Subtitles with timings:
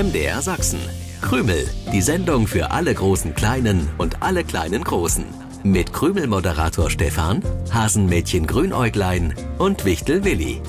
[0.00, 0.80] MDR Sachsen.
[1.20, 5.26] Krümel, die Sendung für alle großen Kleinen und alle kleinen Großen.
[5.62, 10.62] Mit Krümel-Moderator Stefan, Hasenmädchen Grünäuglein und Wichtel Willi.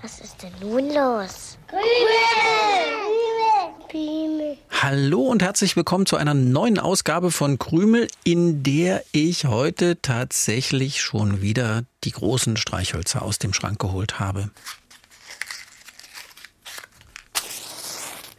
[0.00, 1.58] Was ist denn nun los?
[4.70, 11.02] Hallo und herzlich willkommen zu einer neuen Ausgabe von Krümel, in der ich heute tatsächlich
[11.02, 14.48] schon wieder die großen Streichhölzer aus dem Schrank geholt habe.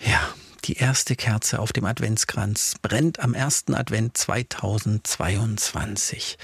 [0.05, 0.21] Ja,
[0.65, 6.37] die erste Kerze auf dem Adventskranz brennt am ersten Advent 2022.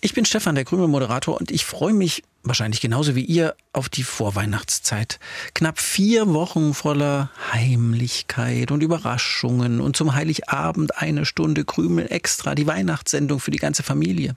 [0.00, 4.04] Ich bin Stefan, der Krümel-Moderator, und ich freue mich wahrscheinlich genauso wie ihr auf die
[4.04, 5.18] Vorweihnachtszeit.
[5.52, 12.66] Knapp vier Wochen voller Heimlichkeit und Überraschungen und zum Heiligabend eine Stunde Krümel extra, die
[12.66, 14.34] Weihnachtssendung für die ganze Familie.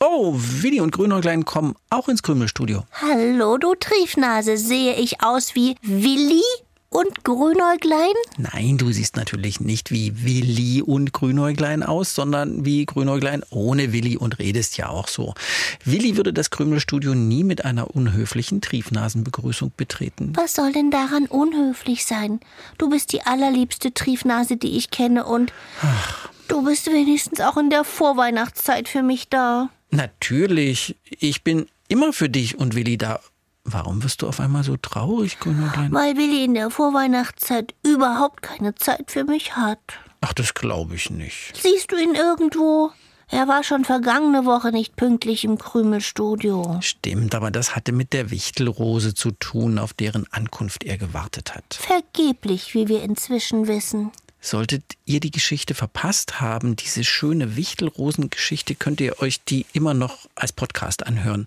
[0.00, 2.84] Oh, Willi und Grünäuglein kommen auch ins Krümelstudio.
[3.02, 4.56] Hallo, du Triefnase.
[4.56, 6.42] Sehe ich aus wie Willi
[6.90, 8.14] und Grünäuglein?
[8.38, 14.16] Nein, du siehst natürlich nicht wie Willi und Grünäuglein aus, sondern wie Grünäuglein ohne Willi
[14.16, 15.34] und redest ja auch so.
[15.84, 20.32] Willi würde das Krümelstudio nie mit einer unhöflichen Triefnasenbegrüßung betreten.
[20.36, 22.40] Was soll denn daran unhöflich sein?
[22.78, 25.52] Du bist die allerliebste Triefnase, die ich kenne und
[25.82, 26.30] Ach.
[26.48, 29.68] du bist wenigstens auch in der Vorweihnachtszeit für mich da.
[29.90, 33.20] Natürlich, ich bin immer für dich und Willi da.
[33.72, 35.92] Warum wirst du auf einmal so traurig, Grünäuglein?
[35.92, 39.78] Weil Willi in der Vorweihnachtszeit überhaupt keine Zeit für mich hat.
[40.20, 41.54] Ach, das glaube ich nicht.
[41.56, 42.90] Siehst du ihn irgendwo?
[43.30, 46.78] Er war schon vergangene Woche nicht pünktlich im Krümelstudio.
[46.80, 51.78] Stimmt, aber das hatte mit der Wichtelrose zu tun, auf deren Ankunft er gewartet hat.
[51.78, 54.12] Vergeblich, wie wir inzwischen wissen.
[54.40, 60.26] Solltet ihr die Geschichte verpasst haben, diese schöne Wichtelrosen-Geschichte, könnt ihr euch die immer noch
[60.34, 61.46] als Podcast anhören.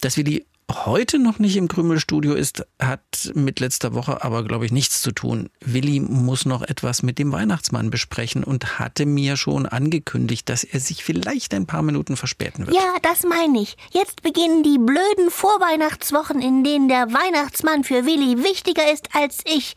[0.00, 4.72] Dass Willi heute noch nicht im Krümelstudio ist, hat mit letzter Woche aber, glaube ich,
[4.72, 5.50] nichts zu tun.
[5.60, 10.80] Willi muss noch etwas mit dem Weihnachtsmann besprechen und hatte mir schon angekündigt, dass er
[10.80, 12.76] sich vielleicht ein paar Minuten verspäten wird.
[12.76, 13.76] Ja, das meine ich.
[13.90, 19.74] Jetzt beginnen die blöden Vorweihnachtswochen, in denen der Weihnachtsmann für Willi wichtiger ist als ich.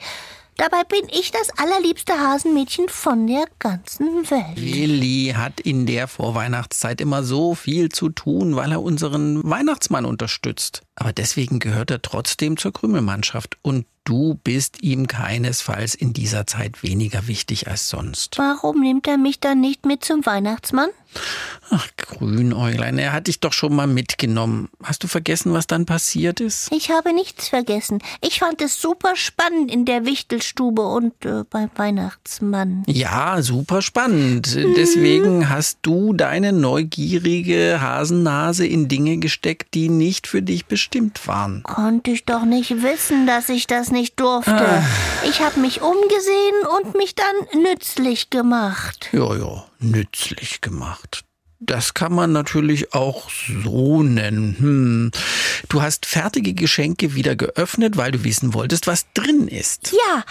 [0.58, 4.56] Dabei bin ich das allerliebste Hasenmädchen von der ganzen Welt.
[4.56, 10.81] Willi hat in der Vorweihnachtszeit immer so viel zu tun, weil er unseren Weihnachtsmann unterstützt.
[10.96, 13.58] Aber deswegen gehört er trotzdem zur Krümelmannschaft.
[13.62, 18.38] Und du bist ihm keinesfalls in dieser Zeit weniger wichtig als sonst.
[18.38, 20.90] Warum nimmt er mich dann nicht mit zum Weihnachtsmann?
[21.69, 24.69] Ach, Grünäuglein, er hat dich doch schon mal mitgenommen.
[24.84, 26.72] Hast du vergessen, was dann passiert ist?
[26.72, 28.00] Ich habe nichts vergessen.
[28.22, 32.84] Ich fand es super spannend in der Wichtelstube und äh, beim Weihnachtsmann.
[32.85, 34.56] Ja, super spannend.
[34.78, 41.63] Deswegen hast du deine neugierige Hasennase in Dinge gesteckt, die nicht für dich bestimmt waren.
[41.63, 44.52] Konnte ich doch nicht wissen, dass ich das nicht durfte.
[44.52, 44.84] Ah.
[45.28, 49.09] Ich habe mich umgesehen und mich dann nützlich gemacht.
[49.12, 51.24] Ja, ja, nützlich gemacht.
[51.60, 54.56] Das kann man natürlich auch so nennen.
[54.60, 55.12] Hm.
[55.70, 59.94] Du hast fertige Geschenke wieder geöffnet, weil du wissen wolltest, was drin ist.
[59.94, 60.24] Ja,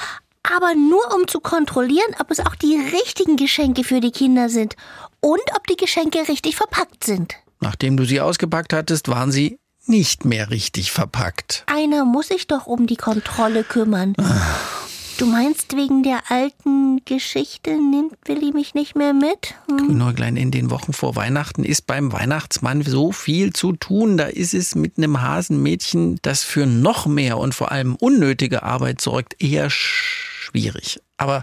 [0.42, 4.76] aber nur um zu kontrollieren, ob es auch die richtigen Geschenke für die Kinder sind
[5.20, 7.34] und ob die Geschenke richtig verpackt sind.
[7.60, 11.64] Nachdem du sie ausgepackt hattest, waren sie nicht mehr richtig verpackt.
[11.66, 14.14] Einer muss sich doch um die Kontrolle kümmern.
[14.18, 14.81] Ach.
[15.18, 19.54] Du meinst, wegen der alten Geschichte nimmt Willi mich nicht mehr mit?
[19.68, 19.86] Hm?
[19.86, 24.16] Grünäuglein, in den Wochen vor Weihnachten ist beim Weihnachtsmann so viel zu tun.
[24.16, 29.00] Da ist es mit einem Hasenmädchen, das für noch mehr und vor allem unnötige Arbeit
[29.00, 31.00] sorgt, eher schwierig.
[31.16, 31.42] Aber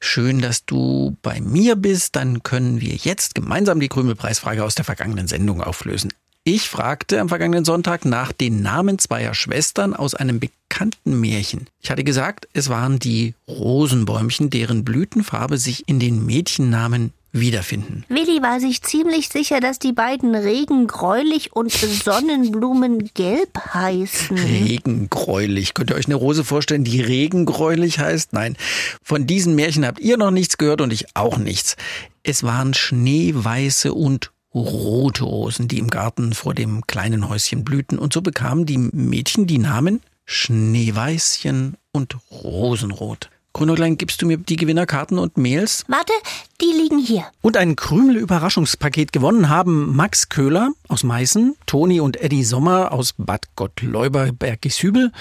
[0.00, 2.16] Schön, dass du bei mir bist.
[2.16, 6.12] Dann können wir jetzt gemeinsam die Krümelpreisfrage aus der vergangenen Sendung auflösen.
[6.44, 10.57] Ich fragte am vergangenen Sonntag nach den Namen zweier Schwestern aus einem bekannten
[11.04, 11.66] Märchen.
[11.80, 18.04] Ich hatte gesagt, es waren die Rosenbäumchen, deren Blütenfarbe sich in den Mädchennamen wiederfinden.
[18.08, 24.38] Willi war sich ziemlich sicher, dass die beiden Regengräulich und Sonnenblumengelb heißen.
[24.38, 25.74] Regengräulich.
[25.74, 28.32] Könnt ihr euch eine Rose vorstellen, die Regengräulich heißt?
[28.32, 28.56] Nein.
[29.02, 31.76] Von diesen Märchen habt ihr noch nichts gehört und ich auch nichts.
[32.22, 38.12] Es waren schneeweiße und rote Rosen, die im Garten vor dem kleinen Häuschen blühten, und
[38.12, 43.30] so bekamen die Mädchen die Namen Schneeweißchen und Rosenrot.
[43.54, 45.84] Grünäuglein, gibst du mir die Gewinnerkarten und Mails?
[45.88, 46.12] Warte,
[46.60, 47.24] die liegen hier.
[47.40, 53.46] Und ein Krümel-Überraschungspaket gewonnen haben Max Köhler aus Meißen, Toni und Eddie Sommer aus Bad
[53.56, 55.12] Gottleuber Bergishübel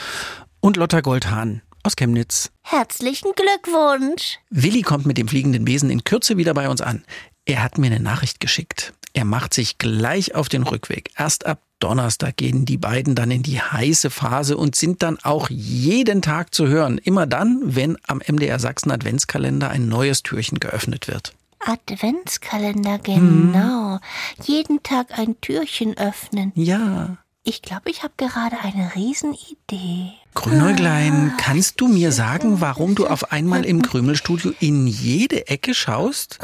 [0.59, 2.51] und Lotta Goldhahn aus Chemnitz.
[2.61, 4.39] Herzlichen Glückwunsch.
[4.49, 7.05] Willi kommt mit dem fliegenden Besen in Kürze wieder bei uns an.
[7.45, 8.93] Er hat mir eine Nachricht geschickt.
[9.13, 11.11] Er macht sich gleich auf den Rückweg.
[11.17, 15.49] Erst ab Donnerstag gehen die beiden dann in die heiße Phase und sind dann auch
[15.49, 16.97] jeden Tag zu hören.
[16.97, 21.33] Immer dann, wenn am MDR Sachsen Adventskalender ein neues Türchen geöffnet wird.
[21.59, 23.93] Adventskalender, genau.
[23.93, 23.99] Hm.
[24.43, 26.51] Jeden Tag ein Türchen öffnen.
[26.55, 27.17] Ja.
[27.43, 30.13] Ich glaube, ich habe gerade eine Riesenidee.
[30.37, 36.37] Grünäuglein, kannst du mir sagen, warum du auf einmal im Krümelstudio in jede Ecke schaust?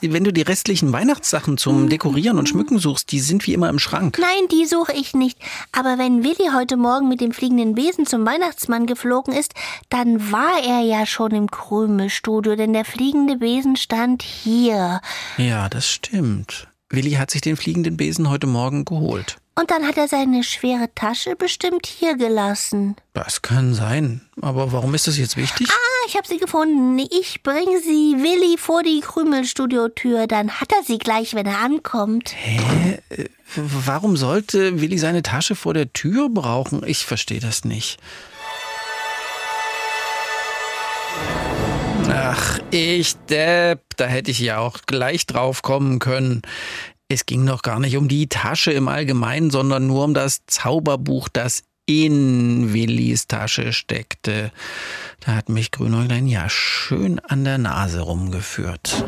[0.00, 3.78] Wenn du die restlichen Weihnachtssachen zum Dekorieren und Schmücken suchst, die sind wie immer im
[3.78, 4.18] Schrank.
[4.20, 5.38] Nein, die suche ich nicht.
[5.70, 9.54] Aber wenn Willi heute Morgen mit dem fliegenden Besen zum Weihnachtsmann geflogen ist,
[9.90, 15.00] dann war er ja schon im Krümelstudio, denn der fliegende Besen stand hier.
[15.36, 16.66] Ja, das stimmt.
[16.90, 19.38] Willi hat sich den fliegenden Besen heute Morgen geholt.
[19.58, 22.94] Und dann hat er seine schwere Tasche bestimmt hier gelassen.
[23.14, 24.20] Das kann sein.
[24.42, 25.68] Aber warum ist das jetzt wichtig?
[25.70, 26.98] Ah, ich habe sie gefunden.
[26.98, 30.26] Ich bringe sie Willi vor die Krümelstudiotür.
[30.26, 32.34] Dann hat er sie gleich, wenn er ankommt.
[32.36, 32.98] Hä?
[33.08, 36.86] Äh, warum sollte Willi seine Tasche vor der Tür brauchen?
[36.86, 37.98] Ich verstehe das nicht.
[42.10, 46.42] Ach, ich Depp, da hätte ich ja auch gleich drauf kommen können.
[47.08, 51.28] Es ging noch gar nicht um die Tasche im Allgemeinen, sondern nur um das Zauberbuch,
[51.28, 54.50] das in Willis Tasche steckte.
[55.20, 59.04] Da hat mich Grünäuglein ja schön an der Nase rumgeführt.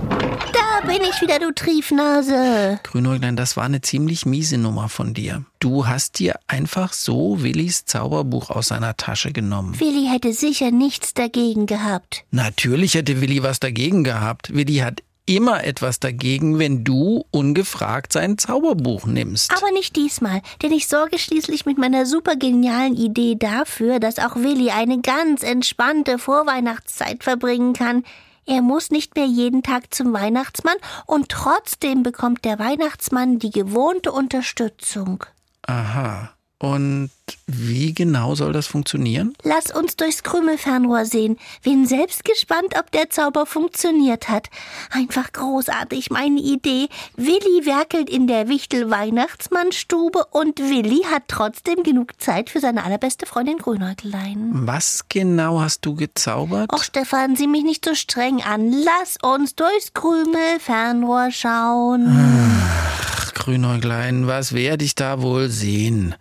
[0.52, 2.78] Da bin ich wieder, du Triefnase.
[2.84, 5.44] Grünäuglein, das war eine ziemlich miese Nummer von dir.
[5.58, 9.78] Du hast dir einfach so Willis Zauberbuch aus seiner Tasche genommen.
[9.80, 12.24] Willi hätte sicher nichts dagegen gehabt.
[12.30, 14.54] Natürlich hätte Willi was dagegen gehabt.
[14.54, 19.52] Willi hat immer etwas dagegen, wenn du ungefragt sein Zauberbuch nimmst.
[19.56, 24.36] Aber nicht diesmal, denn ich sorge schließlich mit meiner super genialen Idee dafür, dass auch
[24.36, 28.04] Willi eine ganz entspannte Vorweihnachtszeit verbringen kann.
[28.46, 34.10] Er muss nicht mehr jeden Tag zum Weihnachtsmann und trotzdem bekommt der Weihnachtsmann die gewohnte
[34.10, 35.24] Unterstützung.
[35.66, 36.30] Aha.
[36.60, 37.10] Und
[37.46, 39.34] wie genau soll das funktionieren?
[39.44, 41.38] Lass uns durchs Krümelfernrohr sehen.
[41.62, 44.48] Bin selbst gespannt, ob der Zauber funktioniert hat.
[44.90, 46.88] Einfach großartig, meine Idee.
[47.16, 53.58] Willi werkelt in der Wichtel-Weihnachtsmannstube und Willi hat trotzdem genug Zeit für seine allerbeste Freundin
[53.58, 54.50] Grünäuglein.
[54.52, 56.72] Was genau hast du gezaubert?
[56.72, 58.72] Och, Stefan, sieh mich nicht so streng an.
[58.72, 62.08] Lass uns durchs Krümelfernrohr schauen.
[62.08, 66.14] Ach, Grünäuglein, was werde ich da wohl sehen?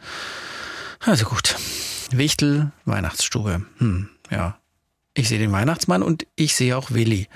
[1.02, 1.58] Also gut.
[2.12, 3.66] Wichtel, Weihnachtsstube.
[3.80, 4.58] Hm, ja.
[5.14, 7.28] Ich sehe den Weihnachtsmann und ich sehe auch Willi.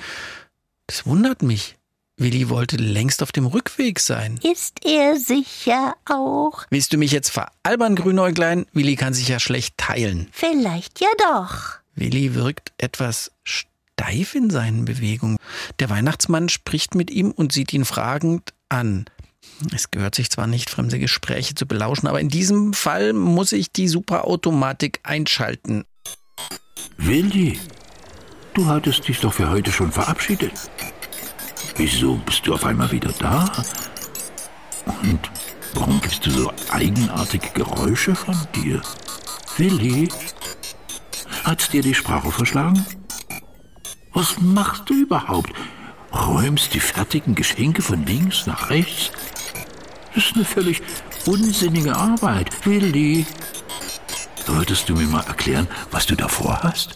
[0.87, 1.75] Das wundert mich.
[2.15, 4.39] Willi wollte längst auf dem Rückweg sein.
[4.41, 6.65] Ist er sicher auch?
[6.69, 8.67] Willst du mich jetzt veralbern, Grünäuglein?
[8.71, 10.29] Willi kann sich ja schlecht teilen.
[10.31, 11.79] Vielleicht ja doch.
[11.95, 15.35] Willi wirkt etwas steif in seinen Bewegungen.
[15.79, 19.03] Der Weihnachtsmann spricht mit ihm und sieht ihn fragend an.
[19.73, 23.71] Es gehört sich zwar nicht, fremde Gespräche zu belauschen, aber in diesem Fall muss ich
[23.71, 25.85] die Superautomatik einschalten.
[26.97, 27.59] Willi,
[28.53, 30.53] du hattest dich doch für heute schon verabschiedet.
[31.75, 33.49] Wieso bist du auf einmal wieder da?
[35.03, 35.19] Und
[35.73, 38.81] warum gibst du so eigenartige Geräusche von dir?
[39.57, 40.09] Willi,
[41.43, 42.85] hat's dir die Sprache verschlagen?
[44.13, 45.53] Was machst du überhaupt?
[46.13, 49.11] Räumst die fertigen Geschenke von links nach rechts?
[50.13, 50.81] Das ist eine völlig
[51.25, 52.49] unsinnige Arbeit.
[52.65, 53.25] Willi,
[54.45, 56.95] solltest du mir mal erklären, was du davor hast?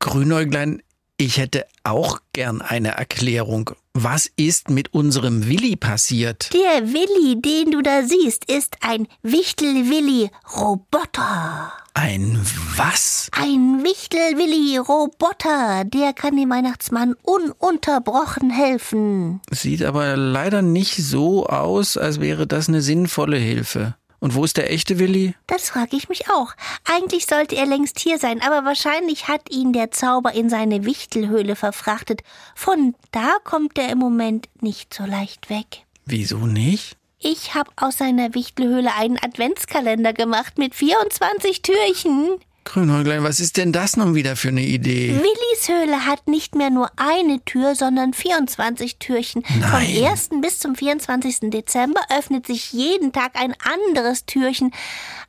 [0.00, 0.82] Grünäuglein,
[1.18, 3.70] ich hätte auch gern eine Erklärung.
[3.94, 6.52] Was ist mit unserem Willi passiert?
[6.52, 11.72] Der Willi, den du da siehst, ist ein Wichtel-Willi-Roboter.
[11.94, 12.38] Ein
[12.76, 13.30] was?
[13.32, 15.84] Ein Wichtel-Willi-Roboter.
[15.84, 19.40] Der kann dem Weihnachtsmann ununterbrochen helfen.
[19.52, 23.94] Sieht aber leider nicht so aus, als wäre das eine sinnvolle Hilfe.
[24.18, 25.36] Und wo ist der echte Willi?
[25.46, 26.54] Das frage ich mich auch.
[26.84, 31.54] Eigentlich sollte er längst hier sein, aber wahrscheinlich hat ihn der Zauber in seine Wichtelhöhle
[31.54, 32.22] verfrachtet.
[32.56, 35.84] Von da kommt er im Moment nicht so leicht weg.
[36.06, 36.96] Wieso nicht?
[37.20, 42.40] Ich habe aus seiner Wichtelhöhle einen Adventskalender gemacht mit 24 Türchen.
[42.66, 45.14] Grünäuglein, was ist denn das nun wieder für eine Idee?
[45.14, 49.42] Willis Höhle hat nicht mehr nur eine Tür, sondern 24 Türchen.
[49.58, 49.94] Nein.
[49.94, 50.28] Vom 1.
[50.42, 51.50] bis zum 24.
[51.50, 54.72] Dezember öffnet sich jeden Tag ein anderes Türchen.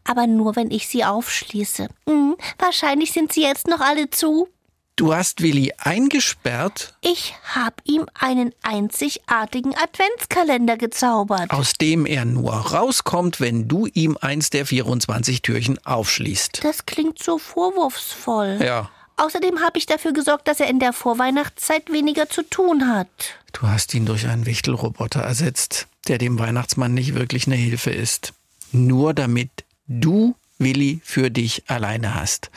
[0.04, 1.88] Aber nur, wenn ich sie aufschließe.
[2.08, 4.50] Hm, wahrscheinlich sind sie jetzt noch alle zu.
[4.98, 6.96] Du hast Willi eingesperrt?
[7.02, 11.52] Ich hab ihm einen einzigartigen Adventskalender gezaubert.
[11.52, 16.64] Aus dem er nur rauskommt, wenn du ihm eins der 24 Türchen aufschließt.
[16.64, 18.58] Das klingt so vorwurfsvoll.
[18.60, 18.90] Ja.
[19.18, 23.08] Außerdem habe ich dafür gesorgt, dass er in der Vorweihnachtszeit weniger zu tun hat.
[23.54, 28.34] Du hast ihn durch einen Wichtelroboter ersetzt, der dem Weihnachtsmann nicht wirklich eine Hilfe ist.
[28.72, 29.52] nur damit
[29.88, 32.50] du Willi für dich alleine hast.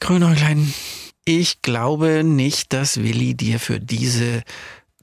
[0.00, 0.72] Grünäuglein,
[1.24, 4.42] ich glaube nicht, dass Willi dir für diese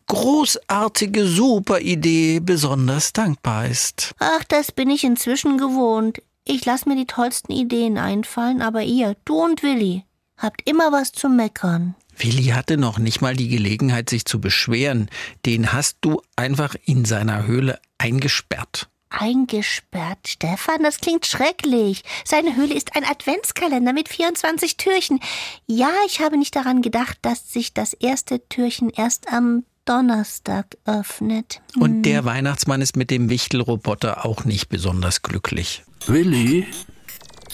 [0.08, 4.14] großartige Superidee besonders dankbar ist.
[4.20, 6.22] Ach, das bin ich inzwischen gewohnt.
[6.46, 10.04] Ich lass mir die tollsten Ideen einfallen, aber ihr, du und Willi,
[10.38, 11.96] habt immer was zu meckern.
[12.18, 15.10] Willi hatte noch nicht mal die Gelegenheit, sich zu beschweren.
[15.46, 18.90] Den hast du einfach in seiner Höhle eingesperrt.
[19.10, 22.04] Eingesperrt, Stefan, das klingt schrecklich.
[22.26, 25.20] Seine Höhle ist ein Adventskalender mit 24 Türchen.
[25.66, 31.62] Ja, ich habe nicht daran gedacht, dass sich das erste Türchen erst am Donnerstag öffnet.
[31.76, 35.84] Und der Weihnachtsmann ist mit dem Wichtelroboter auch nicht besonders glücklich.
[36.06, 36.68] Willi?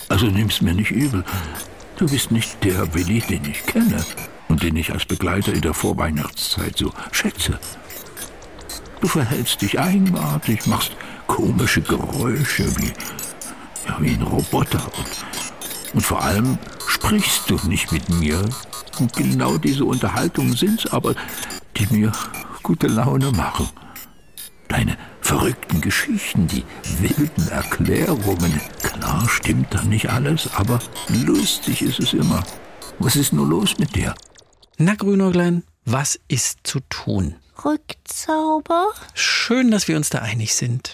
[0.09, 1.23] Also nimm's mir nicht übel.
[1.97, 4.03] Du bist nicht der Willi, den ich kenne
[4.49, 7.57] und den ich als Begleiter in der Vorweihnachtszeit so schätze.
[8.99, 10.91] Du verhältst dich eigenartig, machst
[11.27, 12.93] komische Geräusche wie,
[13.87, 18.43] ja, wie ein Roboter und, und vor allem sprichst du nicht mit mir.
[18.99, 21.15] Und genau diese Unterhaltungen sind's aber,
[21.77, 22.11] die mir
[22.63, 23.69] gute Laune machen.
[24.69, 26.63] Deine verrückten Geschichten, die
[26.99, 28.61] wilden Erklärungen.
[28.81, 30.79] Klar stimmt da nicht alles, aber
[31.09, 32.43] lustig ist es immer.
[32.99, 34.15] Was ist nur los mit dir?
[34.77, 37.35] Na, Grünäuglein, was ist zu tun?
[37.63, 38.87] Rückzauber?
[39.13, 40.93] Schön, dass wir uns da einig sind.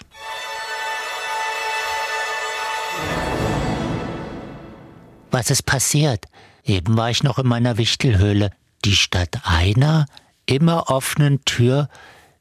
[5.32, 6.26] Was ist passiert?
[6.62, 8.50] Eben war ich noch in meiner Wichtelhöhle,
[8.84, 10.04] die statt einer
[10.44, 11.88] immer offenen Tür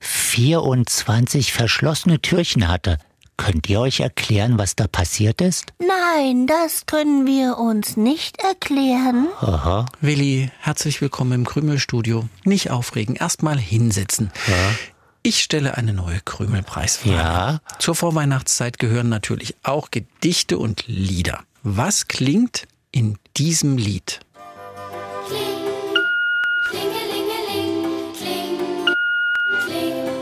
[0.02, 2.98] 24 verschlossene Türchen hatte.
[3.38, 5.72] Könnt ihr euch erklären, was da passiert ist?
[5.80, 9.30] Nein, das können wir uns nicht erklären.
[9.40, 9.86] Aha.
[10.02, 12.28] Willi, herzlich willkommen im Krümelstudio.
[12.44, 14.32] Nicht aufregen, erstmal hinsetzen.
[14.48, 14.76] Ja.
[15.24, 17.16] Ich stelle eine neue Krümelpreisfrage.
[17.16, 17.62] Ja.
[17.80, 21.40] Zur Vorweihnachtszeit gehören natürlich auch Gedichte und Lieder.
[21.64, 24.20] Was klingt in diesem Lied?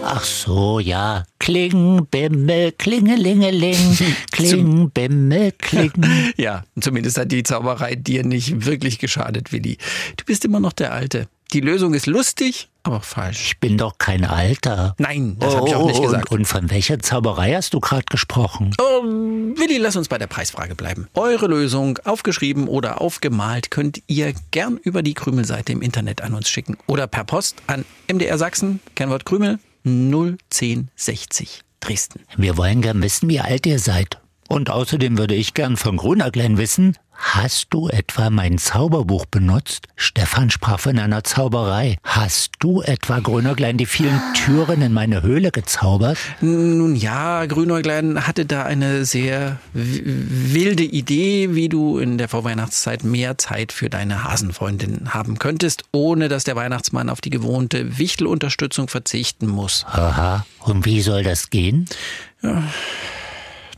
[0.03, 1.23] Ach so, ja.
[1.39, 3.97] Kling, Bimmel, Klingelingeling,
[4.31, 5.91] Kling, Bimmel, Kling.
[6.37, 9.77] Ja, zumindest hat die Zauberei dir nicht wirklich geschadet, Willi.
[10.17, 11.27] Du bist immer noch der Alte.
[11.51, 13.41] Die Lösung ist lustig, aber falsch.
[13.47, 14.93] Ich bin doch kein Alter.
[14.99, 16.29] Nein, das habe ich auch nicht Oh, gesagt.
[16.31, 18.75] Und, und von welcher Zauberei hast du gerade gesprochen?
[18.79, 21.07] Oh, Willi, lass uns bei der Preisfrage bleiben.
[21.15, 26.49] Eure Lösung, aufgeschrieben oder aufgemalt, könnt ihr gern über die Krümelseite im Internet an uns
[26.49, 26.77] schicken.
[26.85, 32.21] Oder per Post an MDR Sachsen, Kennwort Krümel, 01060 Dresden.
[32.37, 34.19] Wir wollen gern wissen, wie alt ihr seid.
[34.49, 39.87] Und außerdem würde ich gern von Grunaglein wissen, hast du etwa mein Zauberbuch benutzt?
[39.95, 41.97] Stefan sprach von einer Zauberei.
[42.03, 46.17] Hast du etwa, Grunaglein, die vielen Türen in meine Höhle gezaubert?
[46.41, 53.37] Nun ja, Grünäuglein hatte da eine sehr wilde Idee, wie du in der Vorweihnachtszeit mehr
[53.37, 59.45] Zeit für deine Hasenfreundin haben könntest, ohne dass der Weihnachtsmann auf die gewohnte Wichtelunterstützung verzichten
[59.45, 59.85] muss.
[59.91, 60.43] Aha.
[60.61, 61.85] Und wie soll das gehen?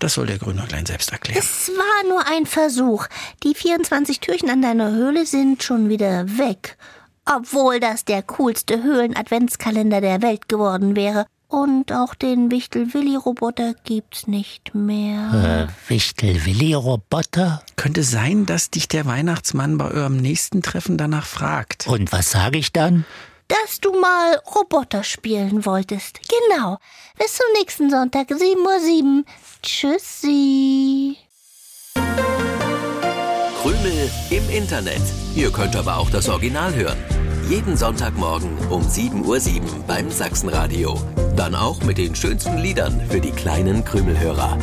[0.02, 1.38] Das soll der Grünäuglein selbst erklären.
[1.40, 3.06] Es war nur ein Versuch.
[3.44, 6.76] Die 24 Türchen an deiner Höhle sind schon wieder weg.
[7.24, 11.28] Obwohl das der coolste Höhlen-Adventskalender der Welt geworden wäre.
[11.48, 15.68] Und auch den Wichtel-Willi-Roboter gibt's nicht mehr.
[15.70, 17.62] Äh, Wichtel-Willi-Roboter?
[17.76, 21.86] Könnte sein, dass dich der Weihnachtsmann bei eurem nächsten Treffen danach fragt.
[21.86, 23.06] Und was sage ich dann?
[23.52, 26.22] Dass du mal Roboter spielen wolltest.
[26.30, 26.78] Genau.
[27.20, 29.24] Bis zum nächsten Sonntag, 7.07 Uhr.
[29.62, 31.18] Tschüssi.
[33.62, 35.02] Krümel im Internet.
[35.36, 36.98] Ihr könnt aber auch das Original hören.
[37.50, 40.98] Jeden Sonntagmorgen um 7.07 Uhr beim Sachsenradio.
[41.36, 44.58] Dann auch mit den schönsten Liedern für die kleinen Krümelhörer.